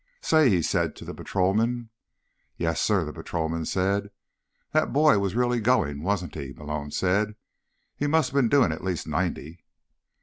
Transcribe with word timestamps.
"Say!" 0.21 0.49
he 0.49 0.63
said 0.63 0.95
to 0.95 1.05
the 1.05 1.13
patrolman. 1.13 1.91
"Yes, 2.57 2.81
sir?" 2.81 3.05
the 3.05 3.13
patrolman 3.13 3.65
said. 3.65 4.09
"That 4.71 4.91
boy 4.91 5.19
was 5.19 5.35
really 5.35 5.59
going, 5.59 6.01
wasn't 6.01 6.33
he?" 6.33 6.53
Malone 6.53 6.89
said. 6.89 7.35
"He 7.95 8.07
must 8.07 8.31
have 8.31 8.35
been 8.35 8.49
doing 8.49 8.71
at 8.71 8.83
least 8.83 9.05
ninety." 9.05 9.63